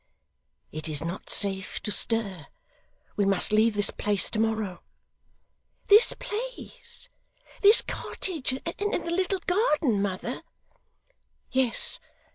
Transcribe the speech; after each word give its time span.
'It 0.71 0.89
is 0.89 1.03
not 1.03 1.29
safe 1.29 1.79
to 1.79 1.91
stir. 1.91 2.47
We 3.15 3.23
must 3.23 3.51
leave 3.53 3.75
this 3.75 3.91
place 3.91 4.31
to 4.31 4.39
morrow.' 4.39 4.81
'This 5.89 6.15
place! 6.17 7.07
This 7.61 7.83
cottage 7.83 8.53
and 8.65 8.93
the 9.05 9.11
little 9.11 9.41
garden, 9.45 10.01
mother!' 10.01 10.41
'Yes! 11.51 11.99